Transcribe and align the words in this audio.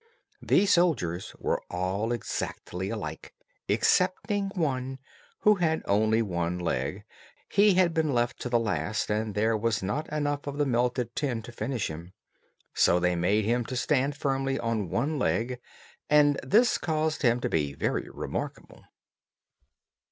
The 0.41 0.65
soldiers 0.65 1.35
were 1.37 1.61
all 1.69 2.11
exactly 2.11 2.89
alike, 2.89 3.35
excepting 3.69 4.47
one, 4.55 4.97
who 5.41 5.53
had 5.57 5.83
only 5.85 6.23
one 6.23 6.57
leg; 6.57 7.03
he 7.51 7.75
had 7.75 7.93
been 7.93 8.11
left 8.11 8.39
to 8.39 8.49
the 8.49 8.57
last, 8.57 9.11
and 9.11 9.27
then 9.35 9.39
there 9.39 9.55
was 9.55 9.83
not 9.83 10.11
enough 10.11 10.47
of 10.47 10.57
the 10.57 10.65
melted 10.65 11.15
tin 11.15 11.43
to 11.43 11.51
finish 11.51 11.85
him, 11.87 12.13
so 12.73 12.99
they 12.99 13.15
made 13.15 13.45
him 13.45 13.63
to 13.65 13.75
stand 13.75 14.17
firmly 14.17 14.57
on 14.57 14.89
one 14.89 15.19
leg, 15.19 15.59
and 16.09 16.39
this 16.41 16.79
caused 16.79 17.21
him 17.21 17.39
to 17.39 17.47
be 17.47 17.73
very 17.75 18.09
remarkable. 18.09 18.83